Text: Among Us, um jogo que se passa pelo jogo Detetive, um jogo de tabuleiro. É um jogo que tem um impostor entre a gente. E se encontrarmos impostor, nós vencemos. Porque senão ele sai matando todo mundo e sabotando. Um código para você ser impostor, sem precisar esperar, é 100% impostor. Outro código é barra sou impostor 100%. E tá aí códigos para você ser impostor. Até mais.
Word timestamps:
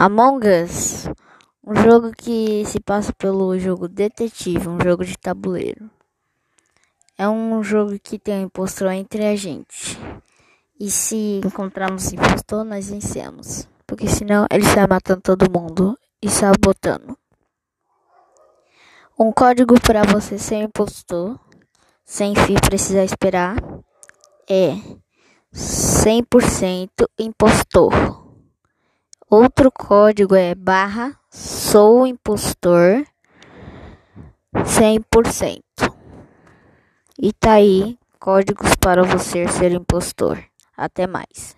Among 0.00 0.46
Us, 0.46 1.08
um 1.66 1.74
jogo 1.74 2.12
que 2.12 2.64
se 2.66 2.78
passa 2.78 3.12
pelo 3.12 3.58
jogo 3.58 3.88
Detetive, 3.88 4.68
um 4.68 4.78
jogo 4.80 5.04
de 5.04 5.18
tabuleiro. 5.18 5.90
É 7.18 7.28
um 7.28 7.60
jogo 7.64 7.98
que 7.98 8.16
tem 8.16 8.36
um 8.36 8.42
impostor 8.44 8.92
entre 8.92 9.26
a 9.26 9.34
gente. 9.34 9.98
E 10.78 10.88
se 10.88 11.40
encontrarmos 11.44 12.12
impostor, 12.12 12.62
nós 12.62 12.88
vencemos. 12.88 13.68
Porque 13.84 14.06
senão 14.06 14.46
ele 14.52 14.62
sai 14.66 14.86
matando 14.86 15.20
todo 15.20 15.50
mundo 15.50 15.98
e 16.22 16.30
sabotando. 16.30 17.18
Um 19.18 19.32
código 19.32 19.80
para 19.80 20.04
você 20.04 20.38
ser 20.38 20.62
impostor, 20.62 21.36
sem 22.04 22.34
precisar 22.64 23.02
esperar, 23.02 23.56
é 24.48 24.76
100% 25.52 26.88
impostor. 27.18 28.27
Outro 29.68 29.86
código 29.86 30.34
é 30.34 30.54
barra 30.54 31.14
sou 31.30 32.06
impostor 32.06 33.04
100%. 34.54 35.60
E 37.20 37.32
tá 37.34 37.52
aí 37.52 37.98
códigos 38.18 38.74
para 38.76 39.02
você 39.02 39.46
ser 39.48 39.72
impostor. 39.72 40.42
Até 40.74 41.06
mais. 41.06 41.54